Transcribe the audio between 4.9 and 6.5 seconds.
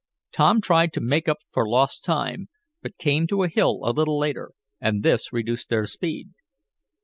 this reduced their speed.